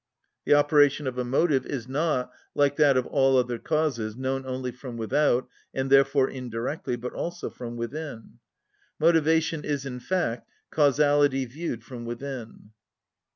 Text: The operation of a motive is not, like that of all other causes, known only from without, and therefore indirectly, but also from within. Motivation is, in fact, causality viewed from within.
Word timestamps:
The 0.45 0.55
operation 0.55 1.05
of 1.05 1.19
a 1.19 1.23
motive 1.23 1.63
is 1.67 1.87
not, 1.87 2.31
like 2.55 2.75
that 2.77 2.97
of 2.97 3.05
all 3.05 3.37
other 3.37 3.59
causes, 3.59 4.15
known 4.17 4.47
only 4.47 4.71
from 4.71 4.97
without, 4.97 5.47
and 5.75 5.91
therefore 5.91 6.27
indirectly, 6.27 6.95
but 6.95 7.13
also 7.13 7.51
from 7.51 7.77
within. 7.77 8.39
Motivation 8.99 9.63
is, 9.63 9.85
in 9.85 9.99
fact, 9.99 10.49
causality 10.71 11.45
viewed 11.45 11.83
from 11.83 12.05
within. 12.05 12.71